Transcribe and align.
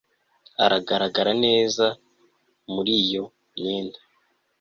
Agaragara 0.65 1.31
neza 1.45 1.85
muri 2.73 2.91
iyo 3.03 3.23
myenda 3.57 3.99